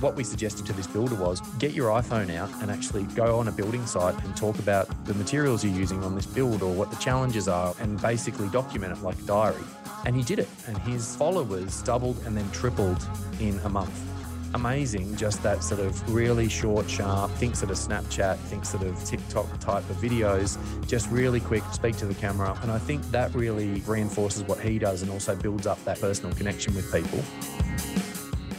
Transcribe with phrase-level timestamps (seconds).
[0.00, 3.48] what we suggested to this builder was get your iPhone out and actually go on
[3.48, 6.90] a building site and talk about the materials you're using on this build or what
[6.90, 9.62] the challenges are and basically document it like a diary.
[10.06, 13.06] And he did it, and his followers doubled and then tripled
[13.38, 14.06] in a month
[14.54, 19.02] amazing just that sort of really short, sharp, thinks of a Snapchat, thinks sort of
[19.04, 22.58] TikTok type of videos, just really quick, speak to the camera.
[22.62, 26.34] And I think that really reinforces what he does and also builds up that personal
[26.34, 27.22] connection with people.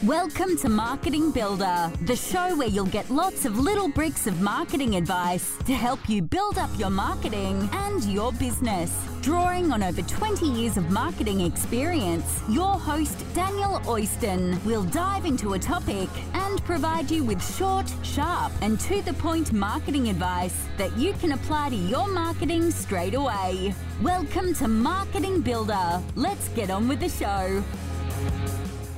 [0.06, 4.96] Welcome to Marketing Builder, the show where you'll get lots of little bricks of marketing
[4.96, 8.92] advice to help you build up your marketing and your business.
[9.20, 15.52] Drawing on over 20 years of marketing experience, your host Daniel Oyston will dive into
[15.52, 20.98] a topic and provide you with short, sharp, and to the point marketing advice that
[20.98, 23.72] you can apply to your marketing straight away.
[24.02, 26.02] Welcome to Marketing Builder.
[26.16, 27.62] Let's get on with the show.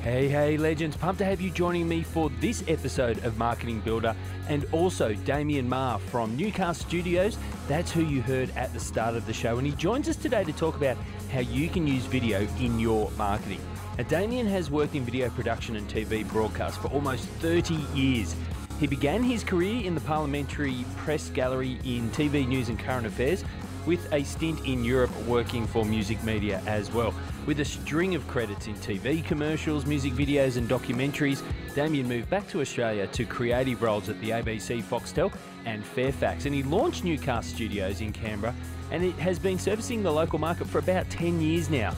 [0.04, 0.98] Hey, hey, legends.
[0.98, 4.14] Pumped to have you joining me for this episode of Marketing Builder
[4.50, 7.38] and also Damien Marr from Newcast Studios.
[7.68, 9.56] That's who you heard at the start of the show.
[9.56, 10.98] And he joins us today to talk about
[11.32, 13.62] how you can use video in your marketing.
[13.96, 18.36] Now, Damien has worked in video production and TV broadcast for almost 30 years.
[18.78, 23.42] He began his career in the Parliamentary Press Gallery in TV news and current affairs
[23.86, 27.14] with a stint in Europe working for music media as well.
[27.46, 31.42] With a string of credits in TV commercials, music videos, and documentaries,
[31.74, 35.32] Damien moved back to Australia to creative roles at the ABC, Foxtel,
[35.66, 36.46] and Fairfax.
[36.46, 38.54] And he launched Newcast Studios in Canberra,
[38.90, 41.94] and it has been servicing the local market for about 10 years now.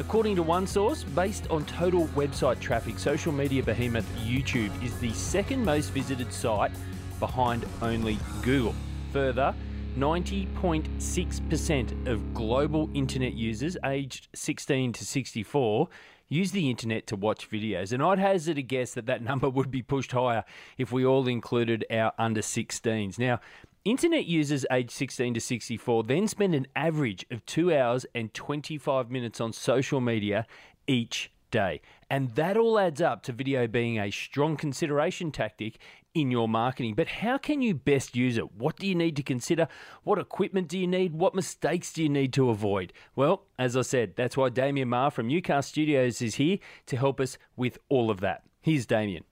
[0.00, 5.12] According to one source, based on total website traffic, social media behemoth YouTube is the
[5.12, 6.72] second most visited site
[7.20, 8.74] behind only Google.
[9.12, 9.54] Further,
[9.96, 15.88] 90.6% of global internet users aged 16 to 64
[16.28, 17.92] use the internet to watch videos.
[17.92, 20.44] And I'd hazard a guess that that number would be pushed higher
[20.78, 23.18] if we all included our under 16s.
[23.18, 23.40] Now,
[23.84, 29.10] internet users aged 16 to 64 then spend an average of 2 hours and 25
[29.10, 30.46] minutes on social media
[30.86, 31.80] each day.
[32.10, 35.78] And that all adds up to video being a strong consideration tactic
[36.14, 36.94] in your marketing.
[36.94, 38.52] But how can you best use it?
[38.54, 39.68] What do you need to consider?
[40.04, 41.12] What equipment do you need?
[41.14, 42.92] What mistakes do you need to avoid?
[43.14, 47.20] Well, as I said, that's why Damien Marr from Newcast Studios is here to help
[47.20, 48.44] us with all of that.
[48.60, 49.24] Here's Damien.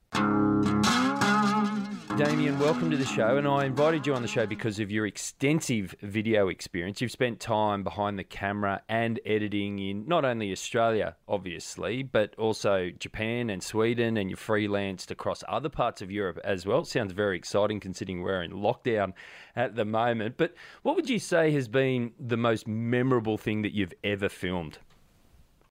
[2.18, 3.38] Damien, welcome to the show.
[3.38, 7.00] And I invited you on the show because of your extensive video experience.
[7.00, 12.90] You've spent time behind the camera and editing in not only Australia, obviously, but also
[12.98, 16.84] Japan and Sweden, and you've freelanced across other parts of Europe as well.
[16.84, 19.14] Sounds very exciting considering we're in lockdown
[19.56, 20.36] at the moment.
[20.36, 24.78] But what would you say has been the most memorable thing that you've ever filmed?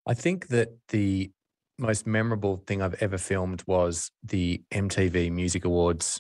[0.07, 1.29] I think that the
[1.77, 6.19] most memorable thing I've ever filmed was the MTV Music Awards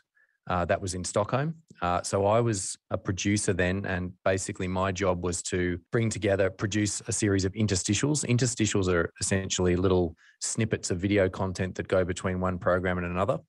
[0.49, 1.55] uh, that was in Stockholm.
[1.81, 6.49] Uh, so I was a producer then, and basically my job was to bring together,
[6.49, 8.25] produce a series of interstitials.
[8.25, 13.39] Interstitials are essentially little snippets of video content that go between one program and another.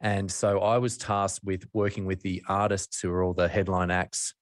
[0.00, 3.90] And so I was tasked with working with the artists who are all the headline
[3.90, 4.34] acts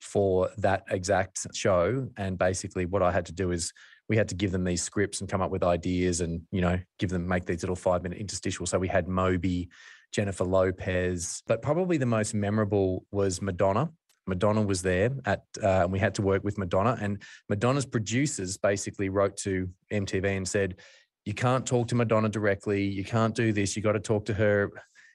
[0.00, 2.08] for that exact show.
[2.16, 3.72] And basically, what I had to do is
[4.08, 6.78] we had to give them these scripts and come up with ideas and, you know,
[6.98, 8.68] give them, make these little five minute interstitials.
[8.68, 9.68] So we had Moby,
[10.12, 13.90] Jennifer Lopez, but probably the most memorable was Madonna.
[14.26, 16.96] Madonna was there at, uh, and we had to work with Madonna.
[17.00, 20.76] And Madonna's producers basically wrote to MTV and said,
[21.24, 22.84] "You can't talk to Madonna directly.
[22.84, 23.76] You can't do this.
[23.76, 24.70] You got to talk to her,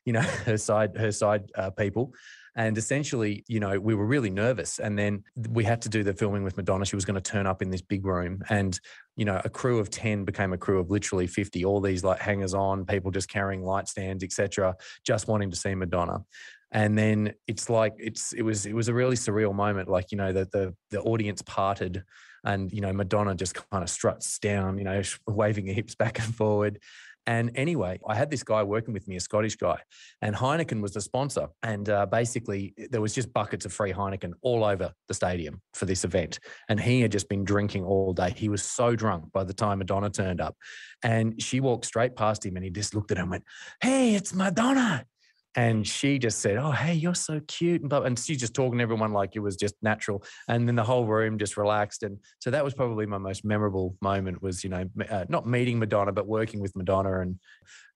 [0.05, 2.13] you know, her side, her side uh, people."
[2.55, 4.79] And essentially, you know, we were really nervous.
[4.79, 6.85] And then we had to do the filming with Madonna.
[6.85, 8.41] She was going to turn up in this big room.
[8.49, 8.79] And,
[9.17, 12.19] you know, a crew of 10 became a crew of literally 50, all these like
[12.19, 16.23] hangers on, people just carrying light stands, etc., just wanting to see Madonna.
[16.71, 19.87] And then it's like it's it was it was a really surreal moment.
[19.87, 22.03] Like, you know, the the the audience parted
[22.45, 26.19] and you know madonna just kind of struts down you know waving her hips back
[26.19, 26.79] and forward
[27.27, 29.79] and anyway, I had this guy working with me, a Scottish guy,
[30.21, 31.47] and Heineken was the sponsor.
[31.63, 35.85] And uh, basically, there was just buckets of free Heineken all over the stadium for
[35.85, 36.39] this event.
[36.69, 38.33] And he had just been drinking all day.
[38.35, 40.55] He was so drunk by the time Madonna turned up.
[41.03, 43.43] And she walked straight past him and he just looked at her and went,
[43.81, 45.05] Hey, it's Madonna.
[45.55, 48.81] And she just said, "Oh, hey, you're so cute," and and she's just talking to
[48.81, 50.23] everyone like it was just natural.
[50.47, 52.03] And then the whole room just relaxed.
[52.03, 54.41] And so that was probably my most memorable moment.
[54.41, 57.39] Was you know uh, not meeting Madonna, but working with Madonna, and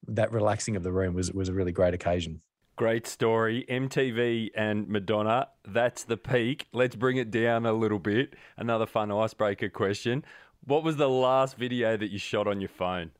[0.08, 2.42] that relaxing of the room was was a really great occasion.
[2.80, 3.66] Great story.
[3.68, 6.68] MTV and Madonna, that's the peak.
[6.72, 8.36] Let's bring it down a little bit.
[8.56, 10.24] Another fun icebreaker question.
[10.64, 13.12] What was the last video that you shot on your phone?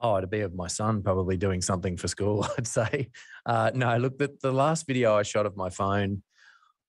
[0.00, 3.10] Oh, it'd be of my son probably doing something for school, I'd say.
[3.44, 6.22] Uh, no, look, the, the last video I shot of my phone,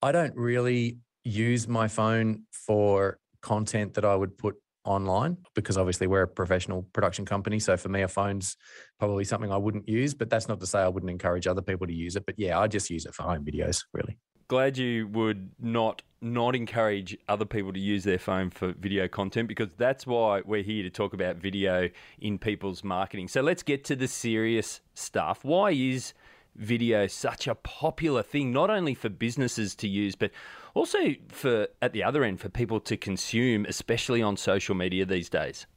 [0.02, 6.08] I don't really use my phone for content that I would put online because obviously
[6.08, 7.60] we're a professional production company.
[7.60, 8.58] So for me, a phone's
[8.98, 11.88] probably something I wouldn't use, but that's not to say I wouldn't encourage other people
[11.88, 12.26] to use it.
[12.26, 14.18] But yeah, I just use it for home videos, really.
[14.50, 19.48] Glad you would not not encourage other people to use their phone for video content
[19.48, 21.88] because that's why we're here to talk about video
[22.20, 23.28] in people's marketing.
[23.28, 25.46] So let's get to the serious stuff.
[25.46, 26.14] Why is
[26.56, 30.32] video such a popular thing, not only for businesses to use, but
[30.74, 30.98] also
[31.28, 35.68] for at the other end for people to consume, especially on social media these days?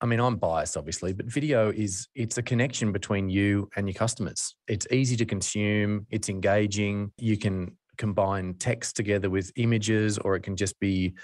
[0.00, 3.94] I mean, I'm biased, obviously, but video is it's a connection between you and your
[3.94, 4.54] customers.
[4.68, 7.12] It's easy to consume, it's engaging.
[7.18, 11.14] You can combine text together with images, or it can just be,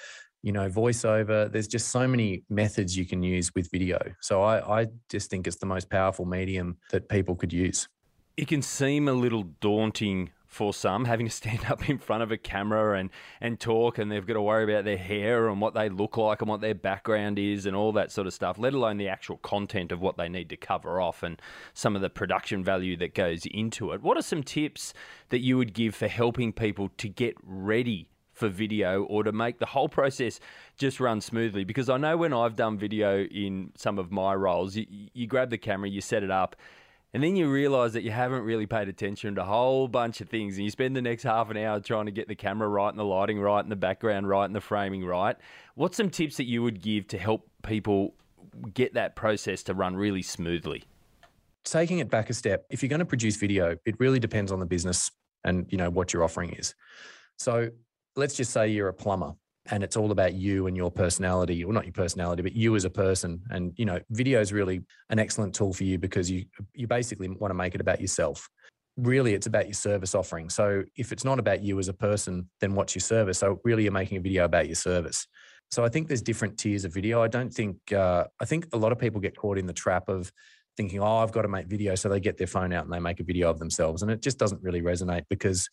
[0.42, 1.50] you know, voiceover.
[1.50, 3.98] There's just so many methods you can use with video.
[4.20, 7.88] So I, I just think it's the most powerful medium that people could use.
[8.36, 12.30] It can seem a little daunting for some having to stand up in front of
[12.30, 13.10] a camera and,
[13.40, 16.42] and talk and they've got to worry about their hair and what they look like
[16.42, 19.38] and what their background is and all that sort of stuff, let alone the actual
[19.38, 21.40] content of what they need to cover off and
[21.72, 24.02] some of the production value that goes into it.
[24.02, 24.92] What are some tips
[25.30, 29.58] that you would give for helping people to get ready for video or to make
[29.58, 30.38] the whole process
[30.76, 34.74] just run smoothly because I know when I've done video in some of my roles
[34.74, 36.56] you, you grab the camera you set it up
[37.14, 40.30] and then you realize that you haven't really paid attention to a whole bunch of
[40.30, 40.56] things.
[40.56, 42.98] And you spend the next half an hour trying to get the camera right and
[42.98, 45.36] the lighting right and the background right and the framing right.
[45.74, 48.14] What's some tips that you would give to help people
[48.72, 50.84] get that process to run really smoothly?
[51.64, 54.58] Taking it back a step, if you're going to produce video, it really depends on
[54.58, 55.10] the business
[55.44, 56.74] and you know what your offering is.
[57.38, 57.68] So
[58.16, 59.34] let's just say you're a plumber
[59.70, 62.84] and it's all about you and your personality well not your personality but you as
[62.84, 63.40] a person.
[63.50, 66.44] And you know video is really an excellent tool for you because you
[66.74, 68.48] you basically want to make it about yourself.
[68.96, 70.50] Really it's about your service offering.
[70.50, 73.38] So if it's not about you as a person then what's your service?
[73.38, 75.26] So really you're making a video about your service.
[75.70, 77.22] So i think there's different tiers of video.
[77.22, 80.08] I don't think uh, i think a lot of people get caught in the trap
[80.08, 80.32] of
[80.74, 82.98] thinking oh i've got to make video so they get their phone out and they
[82.98, 84.02] make a video of themselves.
[84.02, 85.68] And it just doesn't really resonate because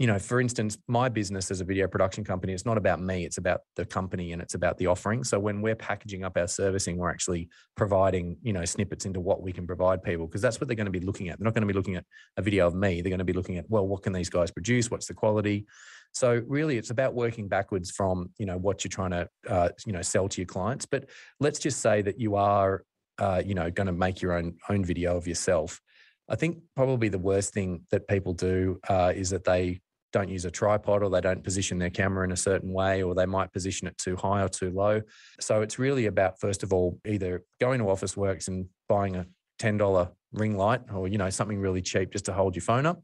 [0.00, 3.26] you know, for instance, my business as a video production company, it's not about me,
[3.26, 5.22] it's about the company and it's about the offering.
[5.22, 9.42] So when we're packaging up our servicing, we're actually providing, you know, snippets into what
[9.42, 11.38] we can provide people because that's what they're going to be looking at.
[11.38, 12.06] They're not going to be looking at
[12.38, 13.02] a video of me.
[13.02, 14.90] They're going to be looking at, well, what can these guys produce?
[14.90, 15.66] What's the quality?
[16.12, 19.92] So really, it's about working backwards from, you know, what you're trying to, uh, you
[19.92, 20.86] know, sell to your clients.
[20.86, 21.10] But
[21.40, 22.84] let's just say that you are,
[23.18, 25.78] uh, you know, going to make your own own video of yourself.
[26.26, 29.80] I think probably the worst thing that people do uh, is that they
[30.12, 33.14] don't use a tripod or they don't position their camera in a certain way or
[33.14, 35.00] they might position it too high or too low.
[35.40, 39.26] So it's really about first of all either going to Officeworks and buying a
[39.60, 43.02] $10 ring light or you know something really cheap just to hold your phone up.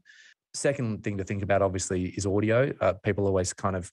[0.53, 2.73] Second thing to think about obviously is audio.
[2.81, 3.91] Uh, people always kind of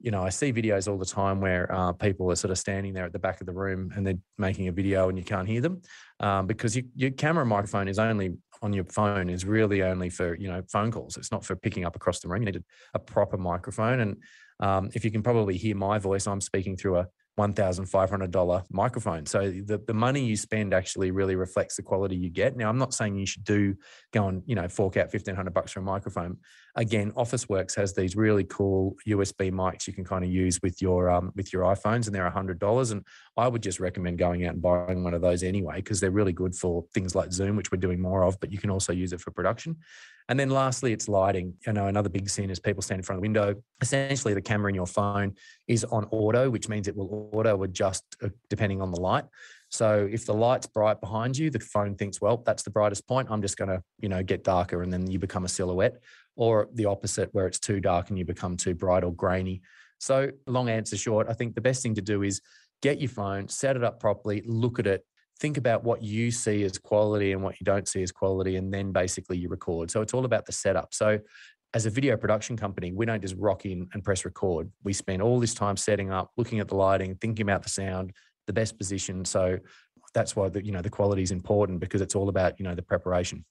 [0.00, 2.92] you know, I see videos all the time where uh, people are sort of standing
[2.92, 5.48] there at the back of the room and they're making a video and you can't
[5.48, 5.80] hear them
[6.20, 10.34] um, because you, your camera microphone is only on your phone is really only for
[10.34, 11.16] you know phone calls.
[11.16, 12.42] It's not for picking up across the room.
[12.42, 12.64] You need
[12.94, 14.16] a, proper microphone, and
[14.60, 17.08] um, if you can probably hear my voice, I'm speaking through a
[17.38, 19.26] $1,500 microphone.
[19.26, 22.56] So the, the money you spend actually really reflects the quality you get.
[22.56, 23.74] Now, I'm not saying you should do
[24.12, 26.38] go and, you know, fork out 1500 bucks for a microphone.
[26.76, 31.08] Again, Officeworks has these really cool USB mics you can kind of use with your,
[31.08, 32.90] um, with your iPhones and they're $100.
[32.90, 33.04] And
[33.36, 36.32] I would just recommend going out and buying one of those anyway, because they're really
[36.32, 39.12] good for things like Zoom, which we're doing more of, but you can also use
[39.12, 39.76] it for production.
[40.28, 41.54] And then lastly, it's lighting.
[41.66, 43.62] You know, another big scene is people stand in front of the window.
[43.82, 45.34] Essentially, the camera in your phone
[45.68, 49.24] is on auto, which means it will auto adjust uh, depending on the light.
[49.68, 53.28] So if the light's bright behind you, the phone thinks, well, that's the brightest point.
[53.30, 56.00] I'm just going to, you know, get darker and then you become a silhouette.
[56.36, 59.62] Or the opposite, where it's too dark and you become too bright or grainy.
[59.98, 62.40] So long answer short, I think the best thing to do is
[62.82, 65.04] get your phone, set it up properly, look at it,
[65.38, 68.72] think about what you see as quality and what you don't see as quality, and
[68.72, 69.90] then basically you record.
[69.90, 70.92] So it's all about the setup.
[70.92, 71.18] So
[71.72, 74.70] as a video production company, we don't just rock in and press record.
[74.84, 78.12] We spend all this time setting up, looking at the lighting, thinking about the sound,
[78.46, 79.24] the best position.
[79.24, 79.58] So
[80.12, 82.74] that's why the you know the quality is important because it's all about you know
[82.74, 83.44] the preparation.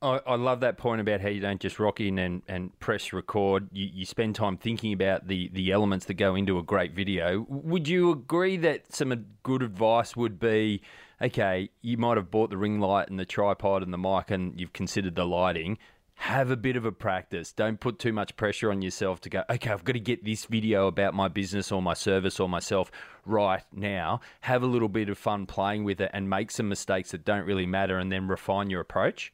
[0.00, 3.12] I, I love that point about how you don't just rock in and, and press
[3.12, 3.68] record.
[3.72, 7.44] You, you spend time thinking about the, the elements that go into a great video.
[7.48, 10.82] Would you agree that some good advice would be
[11.20, 14.58] okay, you might have bought the ring light and the tripod and the mic and
[14.60, 15.78] you've considered the lighting.
[16.20, 17.52] have a bit of a practice.
[17.52, 20.46] Don't put too much pressure on yourself to go, okay, I've got to get this
[20.46, 22.90] video about my business or my service or myself
[23.24, 24.20] right now.
[24.40, 27.46] Have a little bit of fun playing with it and make some mistakes that don't
[27.46, 29.32] really matter and then refine your approach.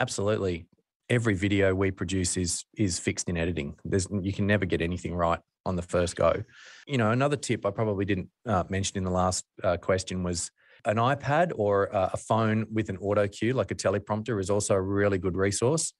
[0.00, 0.66] Absolutely.
[1.08, 3.76] Every video we produce is is fixed in editing.
[3.84, 6.42] There's you can never get anything right on the first go.
[6.86, 10.50] You know, another tip I probably didn't uh, mention in the last uh, question was
[10.84, 14.74] an iPad or uh, a phone with an auto cue, like a teleprompter, is also
[14.74, 15.92] a really good resource.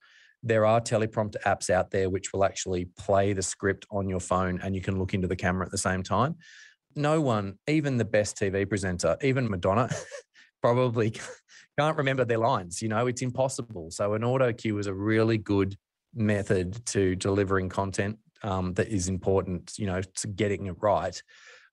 [0.43, 4.59] There are teleprompter apps out there which will actually play the script on your phone
[4.61, 6.35] and you can look into the camera at the same time.
[6.95, 9.89] No one, even the best TV presenter, even Madonna,
[10.61, 11.11] probably
[11.79, 12.81] can't remember their lines.
[12.81, 13.91] You know, it's impossible.
[13.91, 15.77] So, an auto cue is a really good
[16.13, 21.21] method to delivering content um, that is important, you know, to getting it right.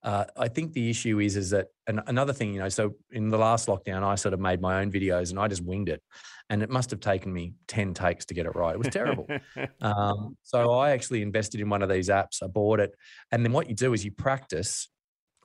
[0.02, 3.30] Uh, I think the issue is is that an, another thing, you know, so in
[3.30, 6.02] the last lockdown, I sort of made my own videos and I just winged it,
[6.50, 8.74] and it must have taken me ten takes to get it right.
[8.74, 9.26] It was terrible.
[9.80, 12.42] um, so I actually invested in one of these apps.
[12.42, 12.94] I bought it,
[13.32, 14.88] and then what you do is you practice,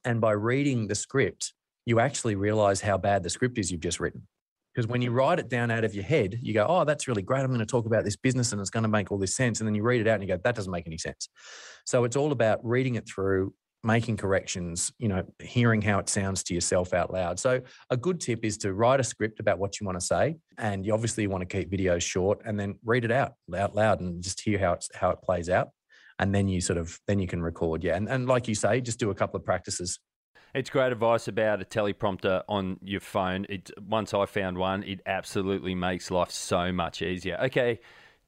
[0.03, 1.53] and by reading the script,
[1.85, 4.27] you actually realize how bad the script is you've just written.
[4.73, 7.23] Because when you write it down out of your head, you go, "Oh, that's really
[7.23, 7.41] great.
[7.41, 9.59] I'm going to talk about this business, and it's going to make all this sense."
[9.59, 11.27] And then you read it out, and you go, "That doesn't make any sense."
[11.85, 16.43] So it's all about reading it through, making corrections, you know, hearing how it sounds
[16.43, 17.39] to yourself out loud.
[17.39, 20.37] So a good tip is to write a script about what you want to say.
[20.57, 24.01] And you obviously want to keep videos short and then read it out out loud
[24.01, 25.69] and just hear how it's how it plays out.
[26.19, 27.83] And then you sort of then you can record.
[27.83, 27.95] Yeah.
[27.95, 29.99] And and like you say, just do a couple of practices.
[30.53, 33.45] It's great advice about a teleprompter on your phone.
[33.49, 37.37] It once I found one, it absolutely makes life so much easier.
[37.43, 37.79] Okay,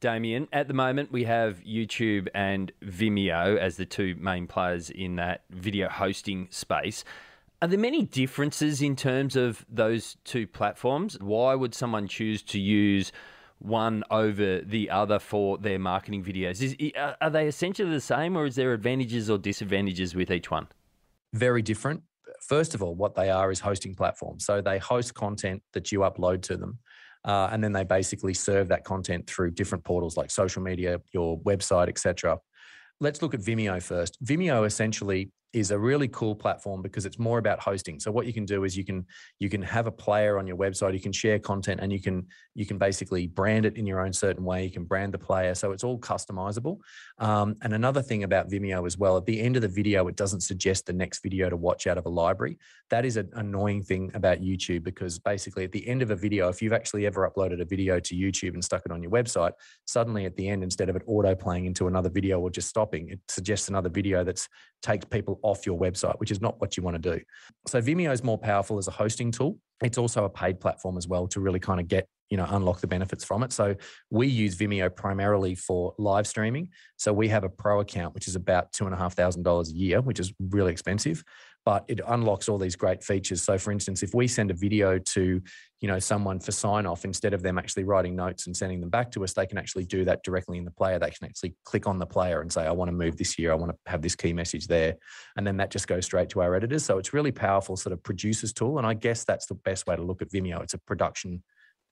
[0.01, 0.47] Damien.
[0.53, 5.45] At the moment, we have YouTube and Vimeo as the two main players in that
[5.49, 7.03] video hosting space.
[7.59, 11.17] Are there many differences in terms of those two platforms?
[11.19, 13.11] Why would someone choose to use
[13.57, 16.61] one over the other for their marketing videos?
[16.61, 16.75] Is,
[17.19, 20.67] are they essentially the same, or is there advantages or disadvantages with each one?
[21.33, 22.03] Very different.
[22.51, 24.43] First of all, what they are is hosting platforms.
[24.45, 26.79] So they host content that you upload to them.
[27.23, 31.39] Uh, and then they basically serve that content through different portals like social media, your
[31.43, 32.37] website, etc.
[32.99, 34.21] Let's look at Vimeo first.
[34.21, 37.99] Vimeo essentially is a really cool platform because it's more about hosting.
[37.99, 39.05] So what you can do is you can
[39.39, 42.27] you can have a player on your website, you can share content and you can
[42.55, 44.63] you can basically brand it in your own certain way.
[44.63, 45.53] You can brand the player.
[45.55, 46.79] So it's all customizable.
[47.17, 50.15] Um, and another thing about Vimeo as well, at the end of the video, it
[50.15, 52.57] doesn't suggest the next video to watch out of a library.
[52.89, 56.49] That is an annoying thing about YouTube because basically at the end of a video,
[56.49, 59.53] if you've actually ever uploaded a video to YouTube and stuck it on your website,
[59.85, 63.09] suddenly at the end, instead of it auto playing into another video or just stopping,
[63.09, 64.47] it suggests another video that's
[64.81, 67.23] takes people off your website, which is not what you want to do.
[67.67, 69.57] So Vimeo is more powerful as a hosting tool.
[69.83, 72.79] It's also a paid platform as well to really kind of get you know unlock
[72.79, 73.51] the benefits from it.
[73.51, 73.75] So
[74.09, 76.69] we use Vimeo primarily for live streaming.
[76.97, 79.69] So we have a pro account, which is about two and a half thousand dollars
[79.69, 81.23] a year, which is really expensive
[81.65, 83.41] but it unlocks all these great features.
[83.41, 85.41] So, for instance, if we send a video to,
[85.79, 88.89] you know, someone for sign off, instead of them actually writing notes and sending them
[88.89, 90.97] back to us, they can actually do that directly in the player.
[90.97, 93.51] They can actually click on the player and say, I want to move this here.
[93.51, 94.95] I want to have this key message there.
[95.37, 96.83] And then that just goes straight to our editors.
[96.83, 98.79] So it's really powerful sort of producers tool.
[98.79, 100.61] And I guess that's the best way to look at Vimeo.
[100.63, 101.43] It's a production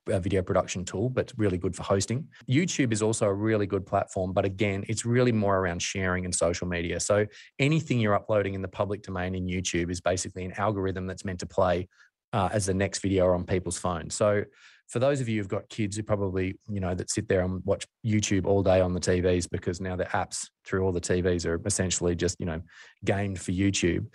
[0.07, 2.27] video production tool, but really good for hosting.
[2.49, 6.33] YouTube is also a really good platform, but again, it's really more around sharing and
[6.33, 6.99] social media.
[6.99, 7.25] So
[7.59, 11.39] anything you're uploading in the public domain in YouTube is basically an algorithm that's meant
[11.41, 11.87] to play
[12.33, 14.15] uh, as the next video on people's phones.
[14.15, 14.43] So
[14.87, 17.63] for those of you who've got kids who probably, you know, that sit there and
[17.63, 21.45] watch YouTube all day on the TVs because now the apps through all the TVs
[21.45, 22.61] are essentially just, you know,
[23.05, 24.07] gamed for YouTube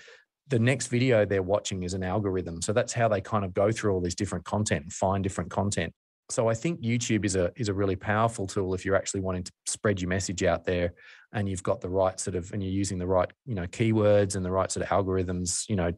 [0.48, 2.60] the next video they're watching is an algorithm.
[2.60, 5.50] So that's how they kind of go through all these different content and find different
[5.50, 5.92] content.
[6.30, 9.44] So I think YouTube is a is a really powerful tool if you're actually wanting
[9.44, 10.94] to spread your message out there
[11.34, 14.34] and you've got the right sort of and you're using the right you know keywords
[14.34, 15.92] and the right sort of algorithms you know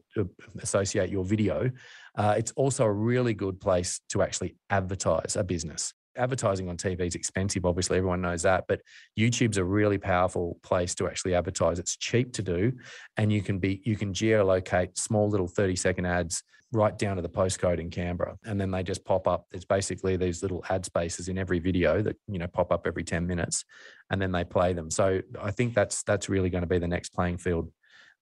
[0.61, 1.71] associate your video.
[2.17, 7.01] Uh, it's also a really good place to actually advertise a business advertising on TV
[7.01, 7.65] is expensive.
[7.65, 8.81] Obviously, everyone knows that, but
[9.17, 11.79] YouTube's a really powerful place to actually advertise.
[11.79, 12.73] It's cheap to do,
[13.17, 16.43] and you can be you can geolocate small little thirty second ads
[16.73, 19.47] right down to the postcode in Canberra, and then they just pop up.
[19.51, 23.03] There's basically these little ad spaces in every video that you know pop up every
[23.03, 23.63] ten minutes,
[24.09, 24.91] and then they play them.
[24.91, 27.71] So I think that's that's really going to be the next playing field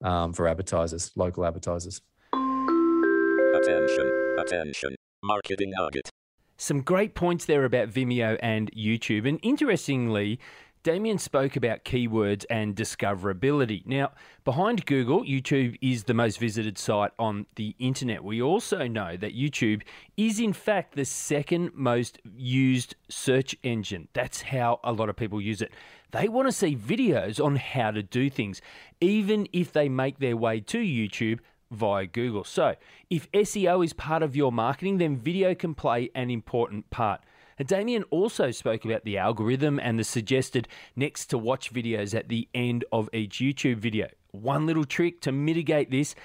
[0.04, 2.02] um, for advertisers, local advertisers.
[2.34, 4.36] Attention!
[4.38, 4.96] Attention!
[5.24, 6.10] Marketing nugget.
[6.58, 9.28] Some great points there about Vimeo and YouTube.
[9.28, 10.40] And interestingly,
[10.84, 13.86] Damien spoke about keywords and discoverability.
[13.86, 14.12] Now,
[14.46, 18.24] behind Google, YouTube is the most visited site on the internet.
[18.24, 19.82] We also know that YouTube
[20.16, 24.08] is, in fact, the second most used search engine.
[24.14, 25.74] That's how a lot of people use it.
[26.12, 28.62] They want to see videos on how to do things,
[29.02, 31.40] even if they make their way to YouTube
[31.72, 32.44] via Google.
[32.44, 32.76] So,
[33.10, 37.22] if SEO is part of your marketing, then video can play an important part.
[37.58, 42.28] And Damien also spoke about the algorithm and the suggested next to watch videos at
[42.28, 44.08] the end of each YouTube video.
[44.32, 46.16] One little trick to mitigate this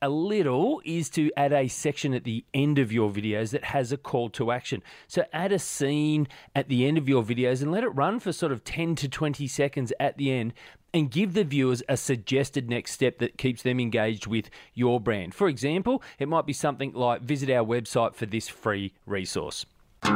[0.00, 3.90] a little is to add a section at the end of your videos that has
[3.90, 4.82] a call to action.
[5.08, 8.32] So add a scene at the end of your videos and let it run for
[8.32, 10.54] sort of 10 to 20 seconds at the end
[10.92, 15.34] and give the viewers a suggested next step that keeps them engaged with your brand.
[15.34, 19.66] For example, it might be something like visit our website for this free resource.
[20.02, 20.10] Do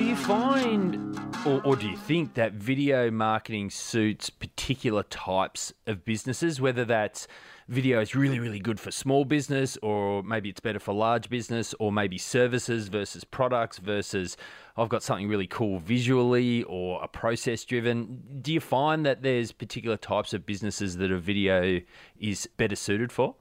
[0.00, 6.60] you find, or, or, do you think that video marketing suits particular types of businesses,
[6.60, 7.26] whether that's
[7.68, 11.74] video is really, really good for small business, or maybe it's better for large business,
[11.78, 14.36] or maybe services versus products versus
[14.76, 18.22] I've got something really cool visually or a process driven.
[18.42, 21.80] Do you find that there's particular types of businesses that a video
[22.18, 23.34] is better suited for?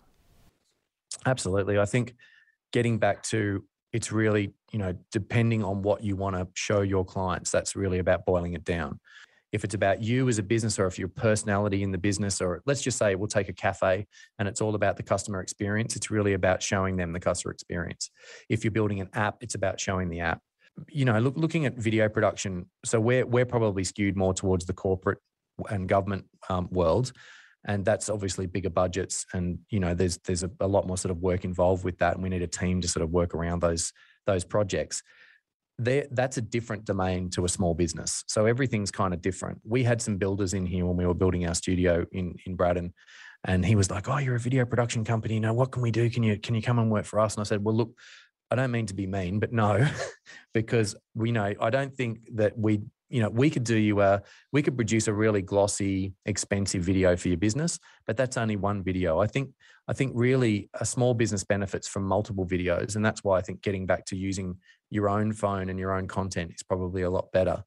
[1.26, 1.80] Absolutely.
[1.80, 2.16] I think
[2.72, 3.64] getting back to
[3.94, 8.00] it's really you know depending on what you want to show your clients that's really
[8.00, 9.00] about boiling it down
[9.54, 12.62] if it's about you as a business or if your personality in the business or
[12.66, 14.06] let's just say we'll take a cafe
[14.40, 18.10] and it's all about the customer experience it's really about showing them the customer experience.
[18.50, 20.42] If you're building an app it's about showing the app.
[20.90, 24.74] You know look, looking at video production so we're we're probably skewed more towards the
[24.74, 25.20] corporate
[25.70, 27.14] and government um, world
[27.66, 31.12] and that's obviously bigger budgets and you know there's there's a, a, lot more sort
[31.12, 33.62] of work involved with that and we need a team to sort of work around
[33.62, 33.94] those
[34.26, 35.04] those projects
[35.80, 38.24] that's a different domain to a small business.
[38.28, 39.60] So everything's kind of different.
[39.64, 42.94] We had some builders in here when we were building our studio in in braddon
[43.46, 45.36] and he was like oh you're a video production company.
[45.36, 46.10] You know what can we do?
[46.10, 47.36] Can you can you come and work for us?
[47.36, 47.94] And i said well look
[48.52, 49.88] I don't mean to be mean, but no,
[50.54, 52.82] because we know I don't think that we
[53.14, 57.16] you know, we could do you a, we could produce a really glossy, expensive video
[57.16, 57.78] for your business,
[58.08, 59.22] but that's only one video.
[59.22, 59.52] I think,
[59.88, 62.96] I think really a small business benefits from multiple videos.
[62.96, 64.58] And that's why I think getting back to using
[64.90, 67.64] your own phone and your own content is probably a lot better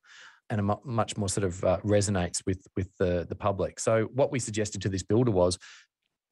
[0.50, 3.78] and a much more sort of uh, resonates with, with the, the public.
[3.78, 5.60] So what we suggested to this builder was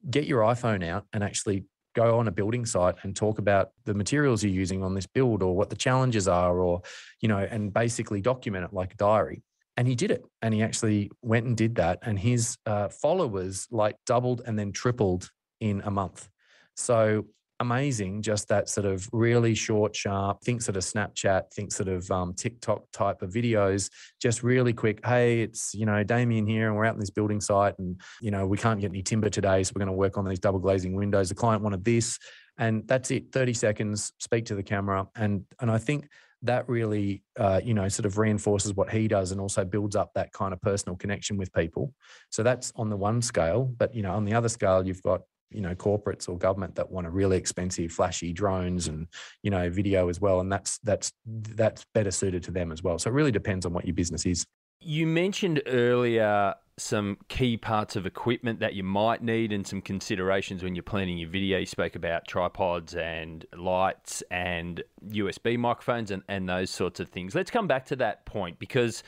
[0.09, 1.63] get your iPhone out and actually
[1.95, 5.41] go on a building site and talk about the materials you're using on this build
[5.41, 6.81] or what the challenges are or
[7.21, 9.41] you know and basically document it like a diary.
[9.77, 10.23] And he did it.
[10.41, 11.99] And he actually went and did that.
[12.01, 15.29] And his uh, followers like doubled and then tripled
[15.59, 16.29] in a month.
[16.75, 17.25] So
[17.59, 22.09] amazing just that sort of really short sharp think sort of snapchat think sort of
[22.11, 23.89] um, tiktok type of videos
[24.21, 27.39] just really quick hey it's you know damien here and we're out in this building
[27.39, 30.17] site and you know we can't get any timber today so we're going to work
[30.17, 31.29] on these double glazing windows.
[31.29, 32.19] The client wanted this
[32.57, 36.07] and that's it 30 seconds speak to the camera and and i think
[36.41, 40.11] that really uh, you know sort of reinforces what he does and also builds up
[40.13, 41.93] that kind of personal connection with people.
[42.29, 45.21] So that's on the one scale but you know on the other scale you've got
[45.51, 49.07] you know corporates or government that want a really expensive flashy drones and
[49.43, 52.97] you know video as well and that's that's that's better suited to them as well
[52.97, 54.45] so it really depends on what your business is
[54.79, 60.61] you mentioned earlier some key parts of equipment that you might need and some considerations
[60.61, 61.57] when you're planning your video.
[61.57, 67.33] You spoke about tripods and lights and USB microphones and, and those sorts of things.
[67.33, 69.03] Let's come back to that point because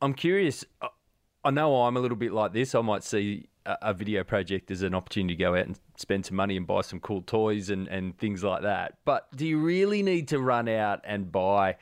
[0.00, 0.64] I'm curious.
[1.44, 2.74] I know I'm a little bit like this.
[2.74, 6.36] I might see a, video project as an opportunity to go out and spend some
[6.36, 8.98] money and buy some cool toys and, and things like that.
[9.04, 11.76] But do you really need to run out and buy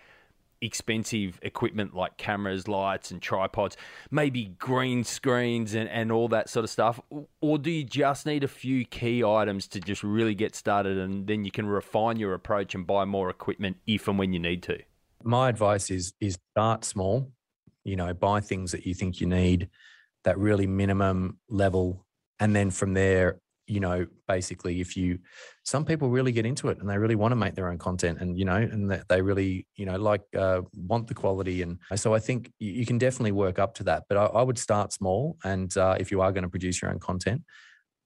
[0.61, 3.77] expensive equipment like cameras, lights, and tripods,
[4.11, 7.01] maybe green screens and, and all that sort of stuff?
[7.41, 11.27] Or do you just need a few key items to just really get started and
[11.27, 14.63] then you can refine your approach and buy more equipment if and when you need
[14.65, 14.79] to?
[15.25, 17.31] My advice is is start small,
[17.85, 19.69] you know, buy things that you think you need
[20.25, 22.07] that really minimum level.
[22.41, 25.19] And then from there, you know, basically, if you,
[25.65, 28.21] some people really get into it and they really want to make their own content
[28.21, 31.63] and, you know, and they really, you know, like uh, want the quality.
[31.63, 34.05] And so I think you can definitely work up to that.
[34.09, 35.37] But I, I would start small.
[35.45, 37.43] And uh, if you are going to produce your own content,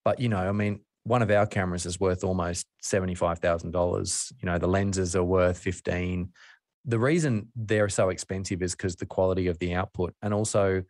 [0.05, 4.33] but, you know, I mean, one of our cameras is worth almost $75,000.
[4.40, 6.31] You know, the lenses are worth 15.
[6.85, 10.83] The reason they're so expensive is because the quality of the output and also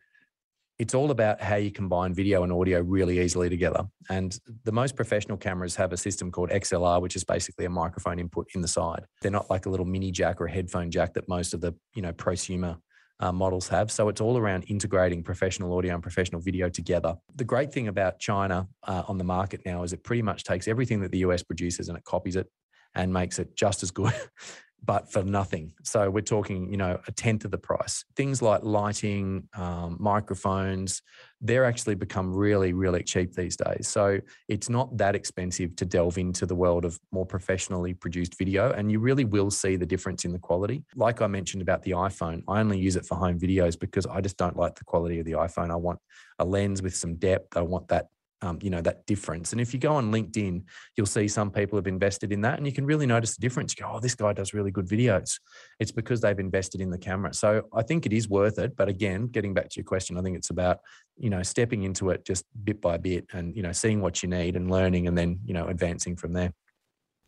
[0.79, 3.83] it's all about how you combine video and audio really easily together.
[4.09, 8.19] And the most professional cameras have a system called XLR, which is basically a microphone
[8.19, 9.05] input in the side.
[9.21, 11.73] They're not like a little mini jack or a headphone jack that most of the
[11.95, 12.77] you know prosumer
[13.19, 13.91] uh, models have.
[13.91, 17.15] So it's all around integrating professional audio and professional video together.
[17.35, 20.67] The great thing about China uh, on the market now is it pretty much takes
[20.67, 22.47] everything that the US produces and it copies it
[22.93, 24.13] and makes it just as good
[24.87, 25.73] but for nothing.
[25.83, 28.05] So we're talking, you know, a tenth of the price.
[28.15, 31.01] Things like lighting, um, microphones,
[31.41, 33.89] they're actually become really, really cheap these days.
[33.89, 38.71] So it's not that expensive to delve into the world of more professionally produced video.
[38.71, 40.85] And you really will see the difference in the quality.
[40.95, 44.21] Like I mentioned about the iPhone, I only use it for home videos because I
[44.21, 45.69] just don't like the quality of the iPhone.
[45.69, 45.99] I want
[46.39, 47.57] a lens with some depth.
[47.57, 48.07] I want that
[48.41, 49.51] um, you know that difference.
[49.51, 50.63] And if you go on LinkedIn,
[50.95, 53.75] you'll see some people have invested in that, and you can really notice the difference.
[53.75, 55.39] You go, "Oh, this guy does really good videos."
[55.79, 57.33] It's because they've invested in the camera.
[57.33, 58.75] So I think it is worth it.
[58.75, 60.79] But again, getting back to your question, I think it's about
[61.17, 64.29] you know stepping into it just bit by bit, and you know seeing what you
[64.29, 66.53] need and learning, and then you know advancing from there.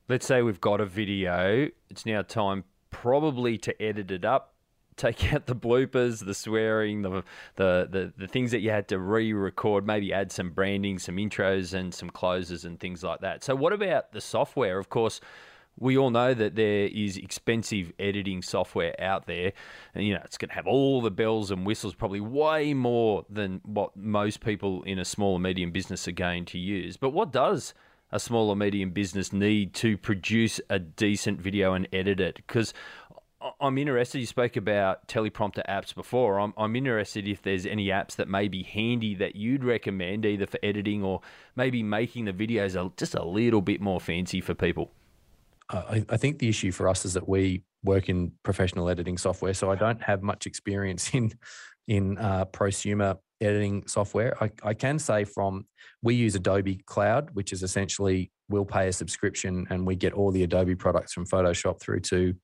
[0.08, 1.70] Let's say we've got a video.
[1.90, 4.56] It's now time probably to edit it up
[5.00, 7.24] take out the bloopers, the swearing, the,
[7.56, 11.74] the the the things that you had to re-record, maybe add some branding, some intros
[11.74, 13.44] and some closes and things like that.
[13.44, 14.78] So what about the software?
[14.78, 15.22] Of course,
[15.80, 19.54] we all know that there is expensive editing software out there,
[19.96, 23.26] and you know it's going to have all the bells and whistles, probably way more
[23.30, 26.98] than what most people in a small or medium business are going to use.
[26.98, 27.74] But what does
[28.12, 32.36] a small or medium business need to produce a decent video and edit it?
[32.36, 32.74] Because
[33.62, 34.20] I'm interested.
[34.20, 36.40] You spoke about teleprompter apps before.
[36.40, 40.46] I'm, I'm interested if there's any apps that may be handy that you'd recommend, either
[40.46, 41.22] for editing or
[41.56, 44.92] maybe making the videos a, just a little bit more fancy for people.
[45.70, 49.54] I, I think the issue for us is that we work in professional editing software,
[49.54, 51.32] so I don't have much experience in
[51.88, 54.36] in uh, prosumer editing software.
[54.44, 55.66] I, I can say from
[56.04, 60.32] we use Adobe Cloud, which is essentially we'll pay a subscription and we get all
[60.32, 62.36] the Adobe products from Photoshop through to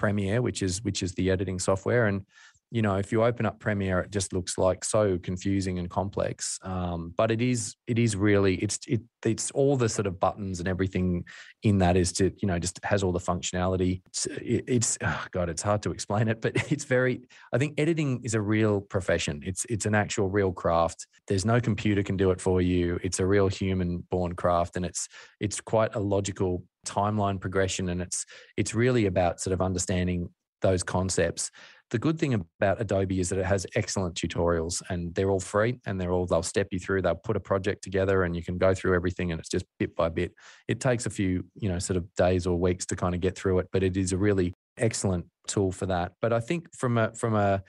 [0.00, 2.06] Premiere, which is which is the editing software.
[2.06, 2.24] And
[2.70, 6.58] you know, if you open up Premiere, it just looks like so confusing and complex.
[6.62, 10.60] Um, but it is it is really it's it it's all the sort of buttons
[10.60, 11.24] and everything
[11.64, 14.02] in that is to you know just has all the functionality.
[14.06, 17.22] It's, it, it's oh God, it's hard to explain it, but it's very.
[17.52, 19.42] I think editing is a real profession.
[19.44, 21.06] It's it's an actual real craft.
[21.26, 23.00] There's no computer can do it for you.
[23.02, 25.08] It's a real human born craft, and it's
[25.40, 28.24] it's quite a logical timeline progression and it's
[28.56, 30.30] it's really about sort of understanding
[30.62, 31.50] those concepts
[31.90, 35.78] the good thing about adobe is that it has excellent tutorials and they're all free
[35.86, 38.58] and they're all they'll step you through they'll put a project together and you can
[38.58, 40.32] go through everything and it's just bit by bit.
[40.68, 43.36] It takes a few you know sort of days or weeks to kind of get
[43.36, 46.12] through it but it is a really excellent tool for that.
[46.22, 47.62] But i think from a from a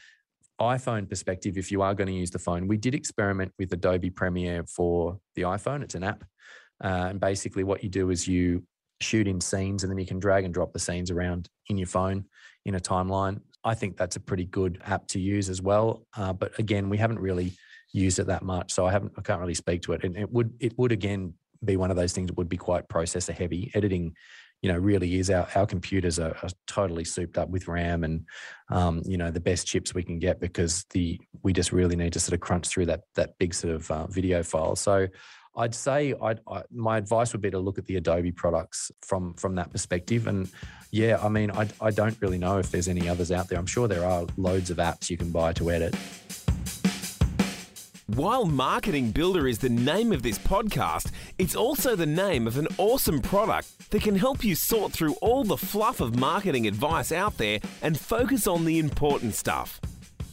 [0.60, 4.12] iphone perspective if you are going to use the phone we did experiment with adobe
[4.12, 5.82] premiere for the iphone.
[5.82, 6.24] It's an app
[6.84, 8.64] uh, and basically what you do is you
[9.02, 11.88] shoot in scenes and then you can drag and drop the scenes around in your
[11.88, 12.26] phone
[12.66, 13.42] in a timeline.
[13.64, 16.06] I think that's a pretty good app to use as well.
[16.16, 17.54] Uh, but again, we haven't really
[17.94, 19.14] used it that much, so I haven't.
[19.18, 20.04] I can't really speak to it.
[20.04, 22.88] And it would it would again be one of those things that would be quite
[22.88, 23.72] processor heavy.
[23.76, 24.16] Editing,
[24.62, 28.26] you know, really is our our computers are, are totally souped up with RAM and
[28.70, 32.14] um, you know the best chips we can get because the we just really need
[32.14, 34.76] to sort of crunch through that that big sort of uh, video file.
[34.76, 35.08] So
[35.56, 39.34] I'd say I'd, I, my advice would be to look at the Adobe products from
[39.34, 40.28] from that perspective.
[40.28, 40.50] And
[40.92, 43.60] yeah, I mean, I, I don't really know if there's any others out there.
[43.60, 45.96] I'm sure there are loads of apps you can buy to edit.
[48.08, 52.68] While Marketing Builder is the name of this podcast, it's also the name of an
[52.78, 57.38] awesome product that can help you sort through all the fluff of marketing advice out
[57.38, 59.80] there and focus on the important stuff.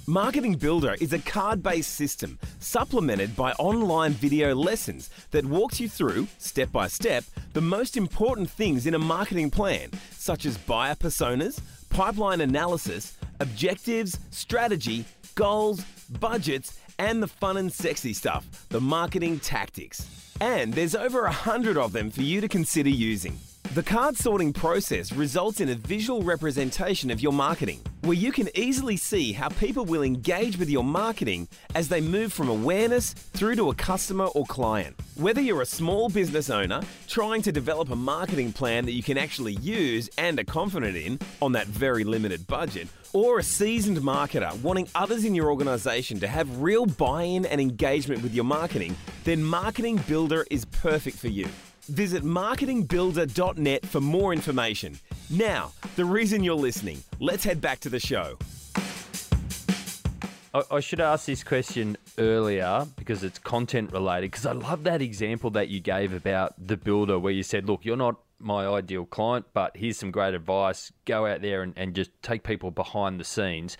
[0.08, 5.86] Marketing Builder is a card based system supplemented by online video lessons that walks you
[5.86, 10.94] through, step by step, the most important things in a marketing plan, such as buyer
[10.94, 15.84] personas, pipeline analysis, objectives, strategy, goals,
[16.18, 20.08] budgets, and the fun and sexy stuff, the marketing tactics.
[20.40, 23.38] And there's over a hundred of them for you to consider using.
[23.74, 28.48] The card sorting process results in a visual representation of your marketing, where you can
[28.54, 33.56] easily see how people will engage with your marketing as they move from awareness through
[33.56, 34.98] to a customer or client.
[35.16, 39.18] Whether you're a small business owner trying to develop a marketing plan that you can
[39.18, 44.54] actually use and are confident in on that very limited budget, or a seasoned marketer
[44.62, 48.96] wanting others in your organization to have real buy in and engagement with your marketing,
[49.24, 51.48] then Marketing Builder is perfect for you.
[51.88, 54.98] Visit marketingbuilder.net for more information.
[55.30, 58.38] Now, the reason you're listening, let's head back to the show.
[60.70, 64.30] I, should ask this question earlier because it's content related.
[64.30, 67.84] Because I love that example that you gave about the builder, where you said, Look,
[67.84, 70.92] you're not my ideal client, but here's some great advice.
[71.04, 73.76] Go out there and, and just take people behind the scenes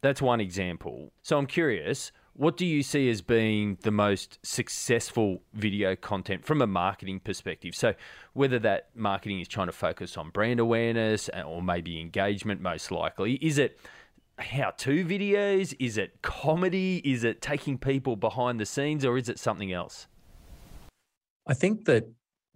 [0.00, 1.12] That's one example.
[1.22, 6.60] So I'm curious, what do you see as being the most successful video content from
[6.60, 7.74] a marketing perspective?
[7.74, 7.94] So,
[8.32, 13.34] whether that marketing is trying to focus on brand awareness or maybe engagement, most likely,
[13.34, 13.78] is it
[14.38, 15.74] how to videos?
[15.78, 17.00] Is it comedy?
[17.04, 20.08] Is it taking people behind the scenes or is it something else?
[21.46, 22.04] I think that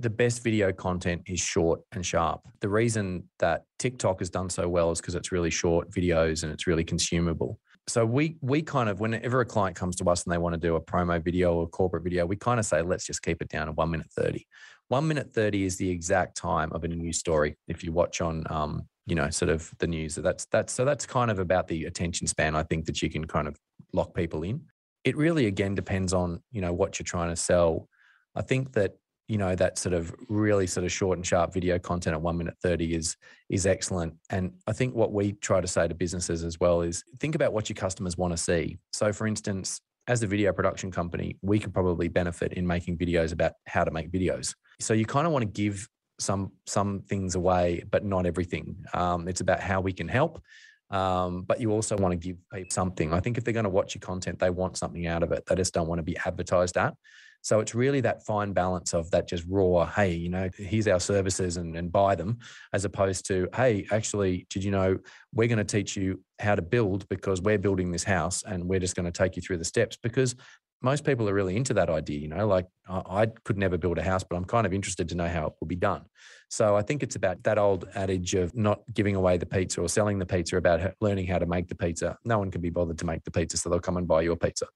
[0.00, 2.40] the best video content is short and sharp.
[2.60, 6.52] The reason that TikTok has done so well is because it's really short videos and
[6.52, 7.58] it's really consumable.
[7.88, 10.60] So we we kind of whenever a client comes to us and they want to
[10.60, 13.48] do a promo video or corporate video, we kind of say let's just keep it
[13.48, 14.46] down to one minute thirty.
[14.88, 17.56] One minute thirty is the exact time of a news story.
[17.66, 21.06] If you watch on um, you know sort of the news, that's that's so that's
[21.06, 22.54] kind of about the attention span.
[22.54, 23.56] I think that you can kind of
[23.92, 24.62] lock people in.
[25.04, 27.88] It really again depends on you know what you're trying to sell.
[28.34, 28.96] I think that
[29.28, 32.36] you know that sort of really sort of short and sharp video content at 1
[32.36, 33.16] minute 30 is
[33.48, 34.14] is excellent.
[34.30, 37.52] And i think what we try to say to businesses as well is think about
[37.52, 38.78] what your customers want to see.
[38.92, 43.32] So for instance as a video production company we could probably benefit in making videos
[43.32, 44.54] about how to make videos.
[44.80, 45.86] So you kind of want to give
[46.18, 48.76] some some things away but not everything.
[48.94, 50.42] Um, it's about how we can help
[50.90, 53.12] um, but you also want to give people something.
[53.12, 55.44] I think if they're going to watch your content they want something out of it.
[55.44, 56.94] They just don't want to be advertised at
[57.42, 61.00] so it's really that fine balance of that just raw, hey, you know, here's our
[61.00, 62.38] services and, and buy them,
[62.72, 64.98] as opposed to, hey, actually, did you know
[65.32, 68.80] we're going to teach you how to build because we're building this house and we're
[68.80, 70.34] just going to take you through the steps because
[70.80, 73.98] most people are really into that idea, you know, like I, I could never build
[73.98, 76.04] a house, but I'm kind of interested to know how it will be done.
[76.50, 79.88] So I think it's about that old adage of not giving away the pizza or
[79.88, 82.16] selling the pizza about learning how to make the pizza.
[82.24, 84.36] No one can be bothered to make the pizza, so they'll come and buy your
[84.36, 84.66] pizza.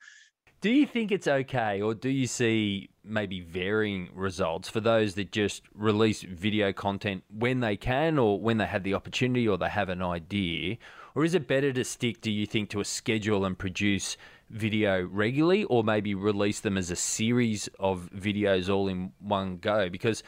[0.63, 5.33] Do you think it's okay, or do you see maybe varying results for those that
[5.33, 9.69] just release video content when they can, or when they have the opportunity, or they
[9.69, 10.77] have an idea?
[11.17, 14.17] Or is it better to stick, do you think, to a schedule and produce
[14.51, 19.89] video regularly, or maybe release them as a series of videos all in one go?
[19.89, 20.23] Because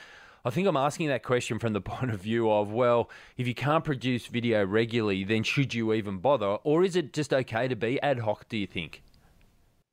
[0.45, 3.55] I think I'm asking that question from the point of view of, well, if you
[3.55, 6.59] can't produce video regularly, then should you even bother?
[6.65, 9.05] Or is it just okay to be ad hoc, do you think?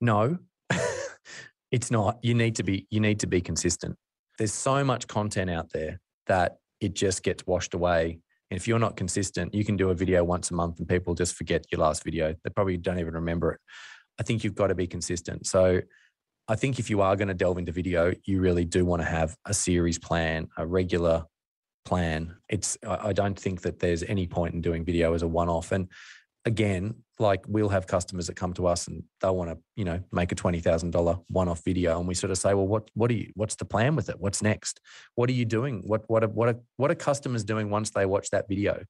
[0.01, 0.39] No,
[1.71, 2.19] it's not.
[2.23, 3.95] You need to be you need to be consistent.
[4.37, 8.19] There's so much content out there that it just gets washed away.
[8.49, 11.13] And if you're not consistent, you can do a video once a month and people
[11.13, 12.33] just forget your last video.
[12.43, 13.59] They probably don't even remember it.
[14.19, 15.47] I think you've got to be consistent.
[15.47, 15.81] So
[16.47, 19.07] I think if you are going to delve into video, you really do want to
[19.07, 21.23] have a series plan, a regular
[21.85, 22.35] plan.
[22.49, 25.71] It's I don't think that there's any point in doing video as a one-off.
[25.71, 25.87] And
[26.45, 30.01] again, like we'll have customers that come to us and they'll want to, you know,
[30.11, 33.11] make a twenty thousand dollar one-off video, and we sort of say, well, what what
[33.11, 33.31] are you?
[33.35, 34.19] What's the plan with it?
[34.19, 34.79] What's next?
[35.15, 35.81] What are you doing?
[35.85, 38.83] What what are, what are what are customers doing once they watch that video,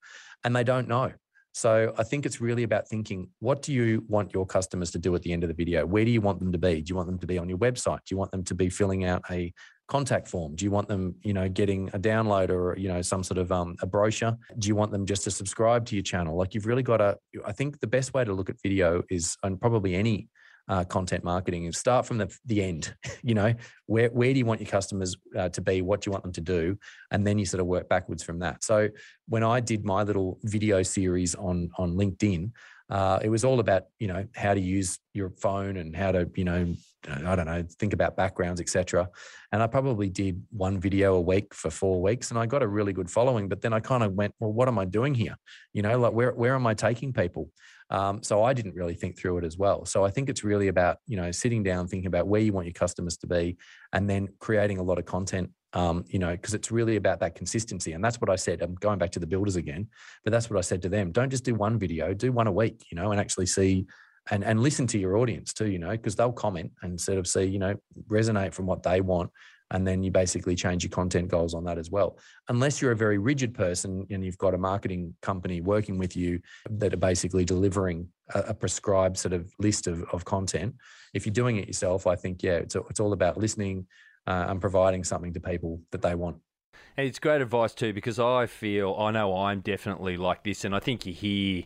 [0.44, 1.12] and they don't know.
[1.54, 5.14] So I think it's really about thinking, what do you want your customers to do
[5.16, 5.86] at the end of the video?
[5.86, 6.82] Where do you want them to be?
[6.82, 7.98] Do you want them to be on your website?
[8.06, 9.54] Do you want them to be filling out a
[9.92, 10.56] contact form?
[10.56, 13.52] Do you want them, you know, getting a download or you know some sort of
[13.52, 14.38] um, a brochure?
[14.58, 16.38] Do you want them just to subscribe to your channel?
[16.38, 17.18] Like you've really got to.
[17.46, 20.30] I think the best way to look at video is, and probably any
[20.70, 22.96] uh, content marketing, is start from the the end.
[23.22, 23.54] you know,
[23.88, 25.82] where where do you want your customers uh, to be?
[25.82, 26.78] What do you want them to do?
[27.12, 28.64] And then you sort of work backwards from that.
[28.64, 28.88] So
[29.28, 32.52] when I did my little video series on on LinkedIn,
[32.92, 36.30] uh, it was all about you know how to use your phone and how to
[36.36, 36.76] you know
[37.08, 39.10] I don't know think about backgrounds etc.
[39.54, 42.68] And I probably did one video a week for four weeks, and I got a
[42.68, 43.48] really good following.
[43.48, 45.36] But then I kind of went, well, what am I doing here?
[45.74, 47.50] You know, like where where am I taking people?
[47.90, 49.86] Um, so I didn't really think through it as well.
[49.86, 52.68] So I think it's really about you know sitting down, thinking about where you want
[52.68, 53.58] your customers to be,
[53.94, 57.36] and then creating a lot of content um, you know, because it's really about that
[57.36, 57.94] consistency.
[57.94, 58.62] And that's what I said.
[58.62, 59.88] I'm going back to the builders again,
[60.24, 61.12] but that's what I said to them.
[61.12, 63.86] Don't just do one video, do one a week, you know, and actually see
[64.30, 67.28] and and listen to your audience too, you know, because they'll comment and sort of
[67.28, 67.76] see, you know,
[68.08, 69.32] resonate from what they want.
[69.72, 72.18] And then you basically change your content goals on that as well.
[72.50, 76.42] Unless you're a very rigid person and you've got a marketing company working with you
[76.70, 80.76] that are basically delivering a, a prescribed sort of list of, of content.
[81.14, 83.88] If you're doing it yourself, I think, yeah, it's, it's all about listening,
[84.28, 86.38] uh, and providing something to people that they want.
[86.98, 90.76] And it's great advice too, because I feel I know I'm definitely like this, and
[90.76, 91.64] I think you hear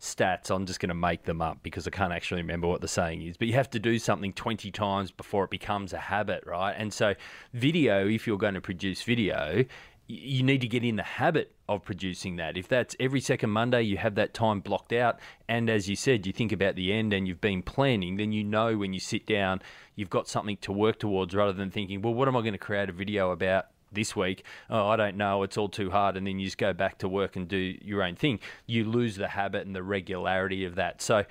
[0.00, 0.50] stats.
[0.50, 3.22] I'm just going to make them up because I can't actually remember what the saying
[3.22, 3.36] is.
[3.36, 6.72] But you have to do something 20 times before it becomes a habit, right?
[6.76, 7.14] And so,
[7.52, 9.64] video, if you're going to produce video,
[10.08, 12.56] you need to get in the habit of producing that.
[12.56, 15.20] If that's every second Monday, you have that time blocked out.
[15.48, 18.42] And as you said, you think about the end and you've been planning, then you
[18.42, 19.62] know when you sit down,
[19.94, 22.58] you've got something to work towards rather than thinking, well, what am I going to
[22.58, 24.44] create a video about this week.
[24.68, 25.42] Oh, I don't know.
[25.42, 26.16] It's all too hard.
[26.16, 28.38] And then you just go back to work and do your own thing.
[28.66, 31.02] You lose the habit and the regularity of that.
[31.02, 31.24] So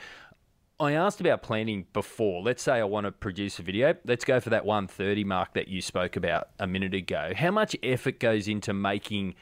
[0.77, 2.41] I asked about planning before.
[2.41, 3.95] Let's say I want to produce a video.
[4.05, 7.31] Let's go for that 130 mark that you spoke about a minute ago.
[7.33, 9.35] How much effort goes into making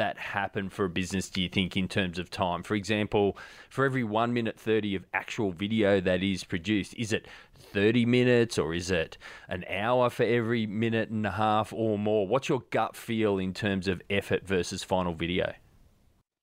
[0.00, 2.62] that happen for a business, do you think, in terms of time?
[2.62, 3.36] For example,
[3.68, 8.56] for every one minute 30 of actual video that is produced, is it 30 minutes
[8.56, 9.18] or is it
[9.50, 12.26] an hour for every minute and a half or more?
[12.26, 15.52] What's your gut feel in terms of effort versus final video?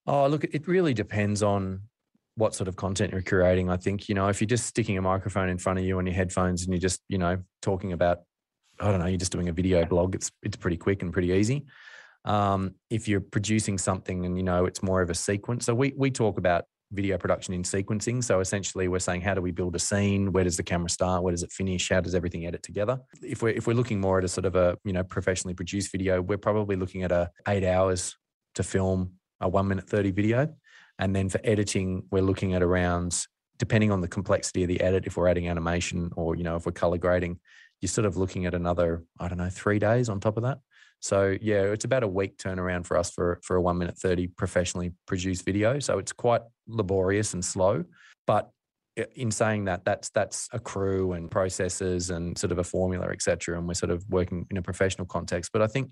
[0.05, 1.81] Oh, look, it really depends on
[2.35, 3.71] what sort of content you're creating.
[3.71, 6.05] I think, you know, if you're just sticking a microphone in front of you on
[6.05, 8.19] your headphones and you're just, you know, talking about,
[8.79, 11.29] I don't know, you're just doing a video blog, it's it's pretty quick and pretty
[11.29, 11.65] easy.
[12.27, 15.65] Um, if you're producing something and you know it's more of a sequence.
[15.65, 18.23] So we we talk about video production in sequencing.
[18.23, 20.31] So essentially we're saying how do we build a scene?
[20.31, 21.23] Where does the camera start?
[21.23, 21.89] Where does it finish?
[21.89, 22.99] How does everything edit together?
[23.21, 25.91] If we're if we're looking more at a sort of a, you know, professionally produced
[25.91, 28.15] video, we're probably looking at a eight hours
[28.55, 30.53] to film a one minute 30 video.
[30.99, 33.25] And then for editing, we're looking at around,
[33.57, 36.65] depending on the complexity of the edit, if we're adding animation or, you know, if
[36.65, 37.39] we're color grading,
[37.81, 40.57] you're sort of looking at another, I don't know, three days on top of that.
[40.99, 44.27] So yeah, it's about a week turnaround for us for for a one minute thirty
[44.27, 45.79] professionally produced video.
[45.79, 47.83] So it's quite laborious and slow,
[48.25, 48.49] but
[48.97, 53.07] eh, in saying that, that's that's a crew and processes and sort of a formula,
[53.09, 53.57] etc.
[53.57, 55.51] And we're sort of working in a professional context.
[55.53, 55.91] But I think,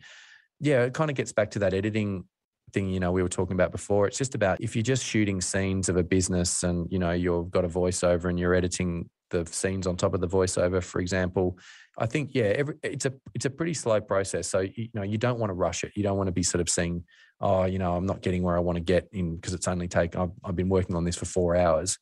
[0.60, 2.26] yeah, it kind of gets back to that editing
[2.74, 5.40] thing you know we were talking about before it's just about if you're just shooting
[5.40, 9.46] scenes of a business and you know you've got a voiceover and you're editing the
[9.46, 11.58] scenes on top of the voiceover for example
[11.98, 14.48] i think yeah every, it's a it's a pretty slow process.
[14.50, 15.92] So you know you don't want to rush it.
[15.96, 17.04] You don't want to be sort of saying
[17.42, 19.88] oh you know i'm not getting where i want to get in because it's only
[19.88, 21.98] take I've, I've been working on this for four hours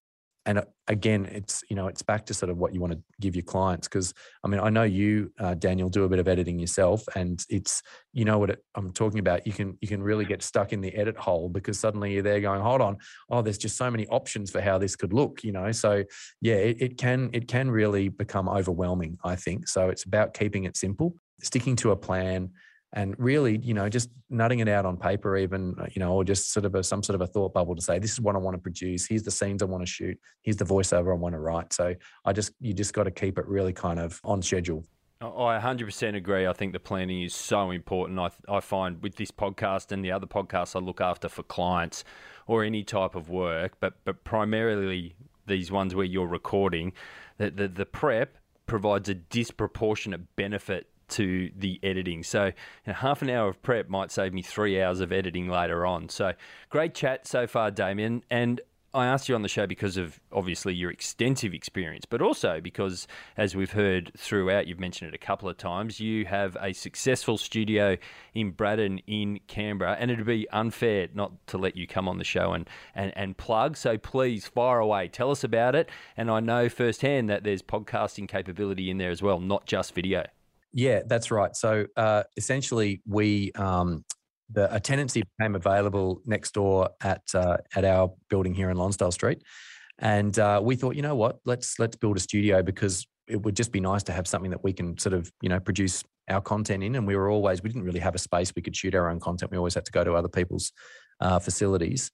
[0.46, 3.00] and uh, again it's you know it's back to sort of what you want to
[3.22, 6.28] give your clients because i mean i know you uh, daniel do a bit of
[6.28, 10.02] editing yourself and it's you know what it, i'm talking about you can you can
[10.02, 12.98] really get stuck in the edit hole because suddenly you're there going hold on.
[13.30, 15.72] Oh there's just so many options for how this could look you know?
[15.72, 16.04] So
[16.42, 19.68] yeah it, it can it can really become overwhelming i think.
[19.68, 22.50] So it's about keeping it simple sticking to a plan
[22.94, 26.54] and really you know just nutting it out on paper even you know or just
[26.54, 28.38] sort of a, some sort of a thought bubble to say this is what i
[28.40, 31.34] want to produce here's the scenes i want to shoot here's the voiceover i want
[31.34, 31.94] to write so
[32.26, 34.84] i just you just got to keep it really kind of on schedule
[35.22, 36.46] I 100% agree.
[36.48, 38.20] I think the planning is so important.
[38.20, 42.04] I, I find with this podcast and the other podcasts I look after for clients
[42.46, 45.16] or any type of work, but but primarily
[45.48, 46.92] these ones where you're recording,
[47.38, 52.24] that the, the prep provides a disproportionate benefit to the editing.
[52.24, 52.54] So, you
[52.88, 56.10] know, half an hour of prep might save me three hours of editing later on.
[56.10, 56.34] So,
[56.70, 58.24] great chat so far, Damien.
[58.30, 58.62] And
[58.96, 63.08] I asked you on the show because of obviously your extensive experience, but also because,
[63.38, 67.40] as we've heard throughout, you've mentioned it a couple of times, you have a successful
[67.40, 67.98] studio
[68.36, 72.24] in Braddon in Canberra, and it'd be unfair not to let you come on the
[72.24, 73.78] show and, and, and plug.
[73.78, 75.90] So please fire away, tell us about it.
[76.16, 80.26] And I know firsthand that there's podcasting capability in there as well, not just video.
[80.74, 81.56] Yeah, that's right.
[81.56, 84.04] So uh, essentially, we um,
[84.52, 89.12] the a tenancy became available next door at uh, at our building here in Lonsdale
[89.12, 89.44] Street,
[90.00, 93.56] and uh, we thought, you know what, let's let's build a studio because it would
[93.56, 96.42] just be nice to have something that we can sort of you know produce our
[96.42, 96.96] content in.
[96.96, 99.20] And we were always we didn't really have a space we could shoot our own
[99.20, 99.52] content.
[99.52, 100.72] We always had to go to other people's
[101.20, 102.12] uh, facilities.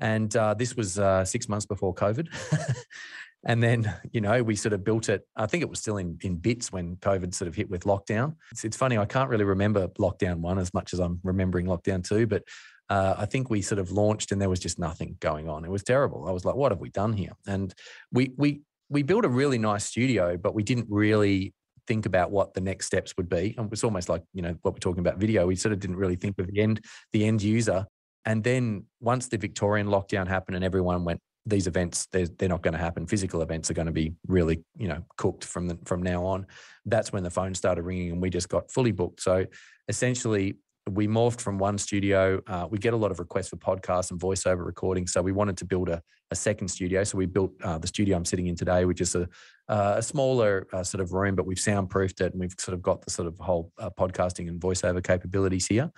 [0.00, 2.28] And uh, this was uh, six months before COVID.
[3.46, 5.26] And then, you know, we sort of built it.
[5.36, 8.36] I think it was still in, in bits when COVID sort of hit with lockdown.
[8.50, 12.06] It's, it's funny, I can't really remember lockdown one as much as I'm remembering lockdown
[12.06, 12.42] two, but
[12.88, 15.64] uh, I think we sort of launched and there was just nothing going on.
[15.64, 16.26] It was terrible.
[16.26, 17.32] I was like, what have we done here?
[17.46, 17.74] And
[18.12, 21.54] we, we, we built a really nice studio, but we didn't really
[21.86, 23.54] think about what the next steps would be.
[23.58, 25.46] And it's almost like, you know, what we're talking about video.
[25.46, 27.86] We sort of didn't really think of the end, the end user.
[28.24, 32.62] And then once the Victorian lockdown happened and everyone went these events they're, they're not
[32.62, 33.06] going to happen.
[33.06, 36.46] Physical events are going to be really you know cooked from the, from now on.
[36.86, 39.20] That's when the phone started ringing and we just got fully booked.
[39.20, 39.46] So
[39.88, 40.56] essentially
[40.90, 44.20] we morphed from one studio uh, we get a lot of requests for podcasts and
[44.20, 47.02] voiceover recording so we wanted to build a, a second studio.
[47.04, 49.28] So we built uh, the studio i'm sitting in today which is a,
[49.68, 52.82] uh, a smaller uh, sort of room but we've soundproofed it and we've sort of
[52.82, 55.90] got the sort of whole uh, podcasting and voiceover capabilities here.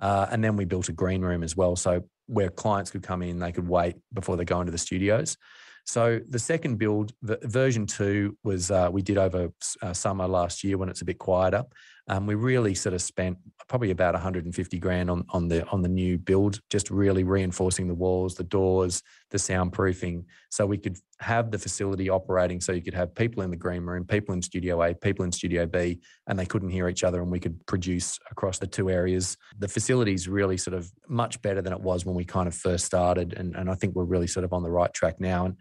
[0.00, 1.76] Uh, and then we built a green room as well.
[1.76, 5.36] So where clients could come in, they could wait before they go into the studios.
[5.84, 9.50] So the second build, v- version two, was uh, we did over
[9.82, 11.64] uh, summer last year when it's a bit quieter.
[12.08, 13.38] Um, we really sort of spent
[13.68, 17.94] probably about 150 grand on on the on the new build, just really reinforcing the
[17.94, 22.60] walls, the doors, the soundproofing, so we could have the facility operating.
[22.60, 25.32] So you could have people in the green room, people in Studio A, people in
[25.32, 28.90] Studio B, and they couldn't hear each other, and we could produce across the two
[28.90, 29.36] areas.
[29.58, 32.54] The facility is really sort of much better than it was when we kind of
[32.54, 35.46] first started, and and I think we're really sort of on the right track now.
[35.46, 35.56] And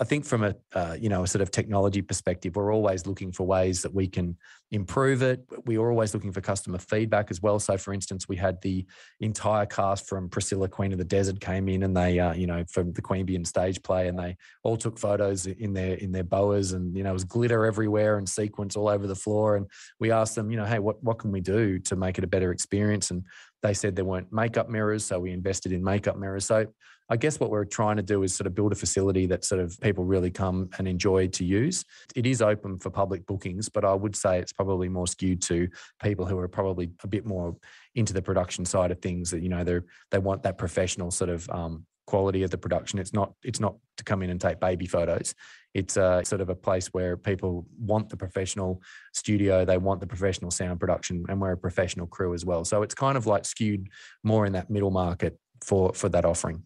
[0.00, 3.32] I think from a uh, you know a sort of technology perspective, we're always looking
[3.32, 4.36] for ways that we can
[4.72, 5.44] improve it.
[5.66, 7.60] We are always looking for customer feedback as well.
[7.60, 8.84] So, for instance, we had the
[9.20, 12.64] entire cast from Priscilla, Queen of the Desert, came in, and they uh, you know
[12.70, 16.72] from the Queanbeyan stage play, and they all took photos in their in their boas,
[16.72, 19.56] and you know it was glitter everywhere and sequins all over the floor.
[19.56, 19.66] And
[20.00, 22.28] we asked them, you know, hey, what what can we do to make it a
[22.28, 23.10] better experience?
[23.10, 23.24] And
[23.62, 26.46] they said there weren't makeup mirrors, so we invested in makeup mirrors.
[26.46, 26.66] So
[27.12, 29.60] I guess what we're trying to do is sort of build a facility that sort
[29.60, 31.84] of people really come and enjoy to use.
[32.16, 35.68] It is open for public bookings, but I would say it's probably more skewed to
[36.02, 37.56] people who are probably a bit more
[37.94, 39.30] into the production side of things.
[39.30, 42.98] That you know they they want that professional sort of um, quality of the production.
[42.98, 45.34] It's not it's not to come in and take baby photos.
[45.74, 48.82] It's a sort of a place where people want the professional
[49.14, 52.64] studio, they want the professional sound production, and we're a professional crew as well.
[52.64, 53.88] So it's kind of like skewed
[54.22, 56.62] more in that middle market for for that offering.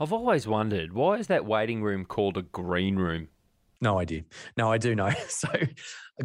[0.00, 3.28] I've always wondered why is that waiting room called a green room?
[3.80, 4.22] No idea.
[4.56, 5.10] No, I do know.
[5.28, 5.48] So,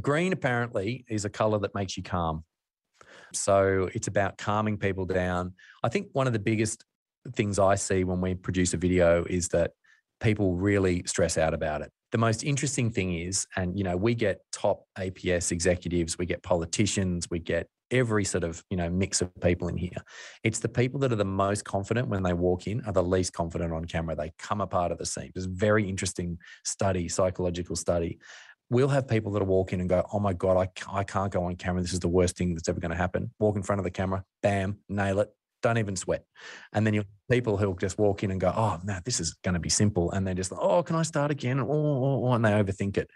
[0.01, 2.43] green apparently is a color that makes you calm.
[3.34, 5.54] So, it's about calming people down.
[5.84, 6.84] I think one of the biggest
[7.36, 9.72] things I see when we produce a video is that
[10.20, 11.91] people really stress out about it.
[12.12, 16.43] The most interesting thing is, and you know, we get top APS executives, we get
[16.43, 19.98] politicians, we get every sort of you know mix of people in here.
[20.44, 23.34] It's the people that are the most confident when they walk in are the least
[23.34, 24.16] confident on camera.
[24.16, 25.32] They come apart of the scene.
[25.36, 28.20] It's a very interesting study, psychological study.
[28.70, 31.32] We'll have people that will walk in and go, "Oh my god, I, I can't
[31.32, 31.82] go on camera.
[31.82, 33.91] This is the worst thing that's ever going to happen." Walk in front of the
[33.91, 35.30] camera, bam, nail it,
[35.64, 36.26] don't even sweat.
[36.74, 39.54] And then you people who'll just walk in and go, oh, man, this is going
[39.56, 40.12] to be simple.
[40.12, 41.60] And they're just like, oh, can I start again?
[41.60, 43.10] Oh, oh, oh, and they overthink it.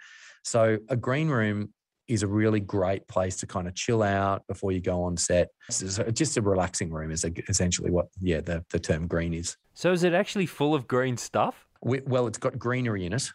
[0.44, 1.74] So a green room
[2.08, 5.50] is a really great place to kind of chill out before you go on set.
[5.68, 9.58] It's just a relaxing room is essentially what, yeah, the, the term green is.
[9.74, 11.67] So is it actually full of green stuff?
[11.84, 13.32] We, well, it's got greenery in it.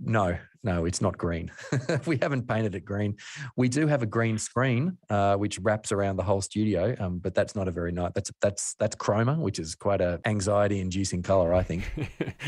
[0.00, 1.50] no, no, it's not green.
[2.06, 3.16] we haven't painted it green.
[3.56, 7.34] We do have a green screen uh, which wraps around the whole studio, um, but
[7.34, 8.12] that's not a very nice.
[8.14, 11.84] That's that's that's chroma, which is quite a anxiety-inducing color, I think.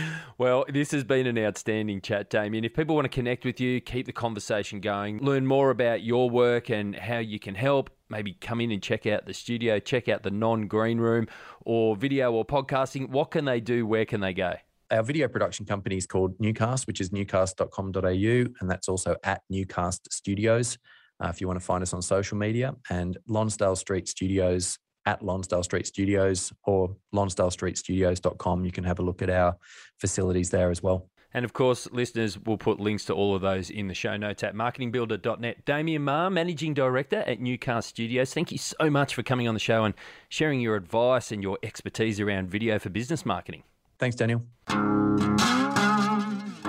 [0.38, 2.64] well, this has been an outstanding chat, Damien.
[2.64, 6.28] If people want to connect with you, keep the conversation going, learn more about your
[6.28, 10.08] work and how you can help, maybe come in and check out the studio, check
[10.08, 11.26] out the non green room
[11.64, 13.86] or video or podcasting, what can they do?
[13.86, 14.54] Where can they go?
[14.90, 20.00] Our video production company is called Newcast, which is newcast.com.au, and that's also at Newcast
[20.10, 20.78] Studios
[21.22, 25.22] uh, if you want to find us on social media, and Lonsdale Street Studios at
[25.22, 28.64] Lonsdale Street Studios or lonsdalestreetstudios.com.
[28.64, 29.56] You can have a look at our
[29.98, 31.08] facilities there as well.
[31.32, 34.42] And of course, listeners will put links to all of those in the show notes
[34.42, 35.64] at marketingbuilder.net.
[35.64, 39.60] Damien Maher, Managing Director at Newcast Studios, thank you so much for coming on the
[39.60, 39.94] show and
[40.28, 43.62] sharing your advice and your expertise around video for business marketing.
[43.98, 44.42] Thanks, Daniel.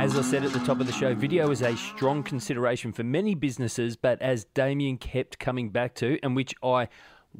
[0.02, 3.04] As I said at the top of the show, video is a strong consideration for
[3.04, 6.88] many businesses, but as Damien kept coming back to, and which I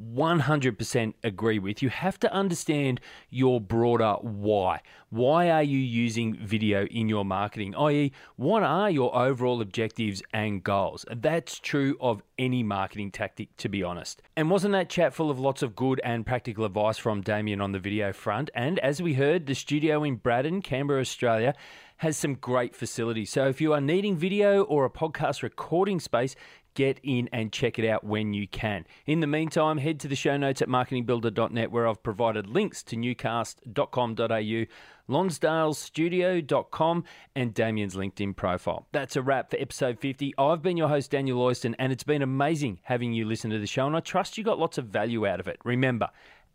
[0.00, 1.82] 100% agree with.
[1.82, 4.80] You have to understand your broader why.
[5.10, 7.74] Why are you using video in your marketing?
[7.74, 11.04] I.e., what are your overall objectives and goals?
[11.14, 14.22] That's true of any marketing tactic, to be honest.
[14.36, 17.72] And wasn't that chat full of lots of good and practical advice from Damien on
[17.72, 18.50] the video front?
[18.54, 21.54] And as we heard, the studio in Braddon, Canberra, Australia,
[21.98, 23.30] has some great facilities.
[23.30, 26.34] So if you are needing video or a podcast recording space,
[26.74, 28.86] get in and check it out when you can.
[29.06, 32.96] In the meantime, head to the show notes at marketingbuilder.net where I've provided links to
[32.96, 34.66] newcast.com.au,
[35.12, 37.04] lonsdalestudio.com,
[37.34, 38.86] and Damien's LinkedIn profile.
[38.92, 40.34] That's a wrap for episode 50.
[40.38, 43.66] I've been your host, Daniel Oyston, and it's been amazing having you listen to the
[43.66, 45.58] show, and I trust you got lots of value out of it.
[45.64, 46.08] Remember,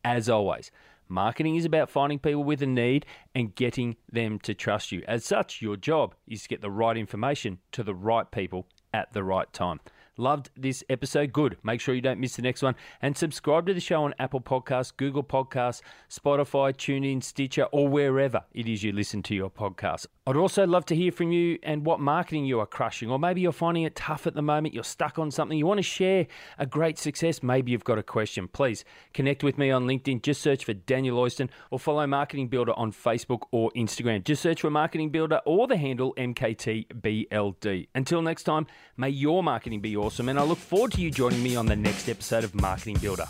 [0.03, 0.71] as always,
[1.09, 5.03] Marketing is about finding people with a need and getting them to trust you.
[5.07, 9.13] As such, your job is to get the right information to the right people at
[9.13, 9.79] the right time.
[10.17, 11.31] Loved this episode?
[11.31, 11.57] Good.
[11.63, 12.75] Make sure you don't miss the next one.
[13.01, 18.43] And subscribe to the show on Apple Podcasts, Google Podcasts, Spotify, TuneIn, Stitcher, or wherever
[18.53, 20.07] it is you listen to your podcasts.
[20.27, 23.39] I'd also love to hear from you and what marketing you are crushing, or maybe
[23.39, 26.27] you're finding it tough at the moment, you're stuck on something, you want to share
[26.59, 28.49] a great success, maybe you've got a question.
[28.49, 32.73] Please connect with me on LinkedIn, just search for Daniel Oyston, or follow Marketing Builder
[32.73, 34.21] on Facebook or Instagram.
[34.21, 37.87] Just search for Marketing Builder or the handle MKTBLD.
[37.95, 38.67] Until next time,
[38.97, 41.77] may your marketing be awesome, and I look forward to you joining me on the
[41.77, 43.27] next episode of Marketing Builder.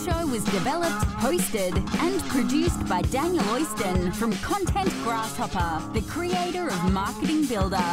[0.00, 6.68] This show was developed, hosted, and produced by Daniel Oyston from Content Grasshopper, the creator
[6.68, 7.84] of Marketing Builder.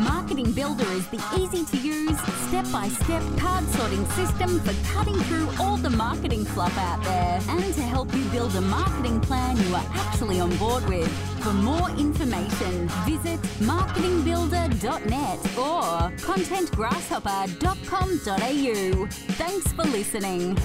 [0.00, 5.18] Marketing Builder is the easy to use, step by step card sorting system for cutting
[5.24, 9.56] through all the marketing fluff out there and to help you build a marketing plan
[9.56, 11.08] you are actually on board with.
[11.42, 19.06] For more information, visit marketingbuilder.net or contentgrasshopper.com.au.
[19.06, 20.58] Thanks for listening.